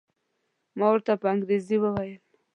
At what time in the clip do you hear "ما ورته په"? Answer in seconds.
0.77-1.27